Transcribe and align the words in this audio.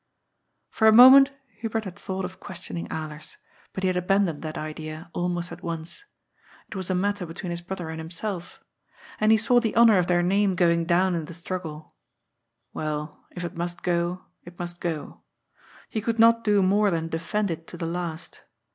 For 0.71 0.87
a 0.87 0.91
moment 0.91 1.29
Hubert 1.59 1.83
had 1.83 1.95
thought 1.95 2.25
of 2.25 2.39
questioning 2.39 2.87
Alers, 2.87 3.37
but 3.71 3.83
he 3.83 3.87
had 3.87 3.95
abandoned 3.95 4.41
that 4.41 4.57
idea 4.57 5.11
almost 5.13 5.51
at 5.51 5.61
once. 5.61 6.05
It 6.69 6.75
was 6.75 6.89
a 6.89 6.95
matter 6.95 7.23
between 7.23 7.51
his 7.51 7.61
brother 7.61 7.87
and 7.91 7.99
himself. 7.99 8.63
And 9.19 9.31
he 9.31 9.37
saw 9.37 9.59
the 9.59 9.75
honour 9.75 9.99
of 9.99 10.07
their 10.07 10.23
name 10.23 10.55
going 10.55 10.85
down 10.85 11.13
in 11.13 11.25
the 11.25 11.35
struggle. 11.35 11.93
Well, 12.73 13.23
if 13.35 13.43
it 13.43 13.55
must 13.57 13.83
go, 13.83 14.23
it 14.43 14.57
must 14.57 14.81
go. 14.81 15.21
He 15.87 16.01
could 16.01 16.17
not 16.17 16.43
do 16.43 16.63
more 16.63 16.89
than 16.89 17.07
defend 17.07 17.51
it 17.51 17.67
to 17.67 17.77
the 17.77 17.85
last. 17.85 18.41